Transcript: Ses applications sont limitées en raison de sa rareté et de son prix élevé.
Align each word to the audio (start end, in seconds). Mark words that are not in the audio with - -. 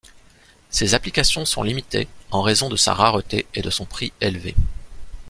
Ses 0.71 0.95
applications 0.95 1.45
sont 1.45 1.61
limitées 1.61 2.07
en 2.31 2.41
raison 2.41 2.69
de 2.69 2.75
sa 2.75 2.95
rareté 2.95 3.45
et 3.53 3.61
de 3.61 3.69
son 3.69 3.85
prix 3.85 4.11
élevé. 4.19 4.55